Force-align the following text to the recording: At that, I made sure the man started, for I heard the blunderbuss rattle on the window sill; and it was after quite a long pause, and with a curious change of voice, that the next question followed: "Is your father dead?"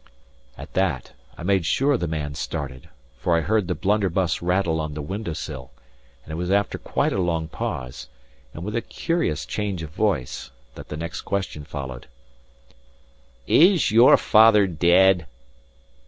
At 0.57 0.73
that, 0.73 1.11
I 1.37 1.43
made 1.43 1.63
sure 1.63 1.95
the 1.95 2.07
man 2.07 2.33
started, 2.33 2.89
for 3.19 3.37
I 3.37 3.41
heard 3.41 3.67
the 3.67 3.75
blunderbuss 3.75 4.41
rattle 4.41 4.81
on 4.81 4.95
the 4.95 5.01
window 5.03 5.33
sill; 5.33 5.69
and 6.23 6.31
it 6.31 6.37
was 6.37 6.49
after 6.49 6.79
quite 6.79 7.13
a 7.13 7.21
long 7.21 7.47
pause, 7.47 8.07
and 8.51 8.63
with 8.63 8.75
a 8.75 8.81
curious 8.81 9.45
change 9.45 9.83
of 9.83 9.91
voice, 9.91 10.49
that 10.73 10.87
the 10.89 10.97
next 10.97 11.21
question 11.21 11.65
followed: 11.65 12.07
"Is 13.45 13.91
your 13.91 14.17
father 14.17 14.65
dead?" 14.65 15.27